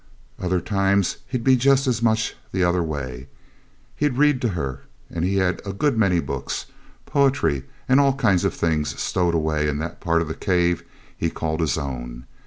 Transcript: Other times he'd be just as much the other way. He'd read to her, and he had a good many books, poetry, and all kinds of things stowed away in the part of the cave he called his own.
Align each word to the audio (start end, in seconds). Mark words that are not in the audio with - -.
Other 0.39 0.59
times 0.61 1.17
he'd 1.27 1.43
be 1.43 1.55
just 1.55 1.85
as 1.85 2.01
much 2.01 2.33
the 2.51 2.63
other 2.63 2.81
way. 2.81 3.27
He'd 3.95 4.17
read 4.17 4.41
to 4.41 4.47
her, 4.57 4.81
and 5.11 5.23
he 5.23 5.35
had 5.37 5.61
a 5.63 5.71
good 5.73 5.95
many 5.95 6.19
books, 6.19 6.65
poetry, 7.05 7.65
and 7.87 7.99
all 7.99 8.15
kinds 8.15 8.43
of 8.43 8.55
things 8.55 8.99
stowed 8.99 9.35
away 9.35 9.67
in 9.67 9.77
the 9.77 9.89
part 9.89 10.23
of 10.23 10.27
the 10.27 10.33
cave 10.33 10.83
he 11.15 11.29
called 11.29 11.61
his 11.61 11.77
own. 11.77 12.25